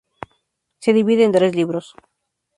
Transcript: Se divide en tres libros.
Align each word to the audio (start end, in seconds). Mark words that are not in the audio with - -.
Se 0.79 0.93
divide 0.93 1.25
en 1.25 1.31
tres 1.31 1.55
libros. 1.55 1.93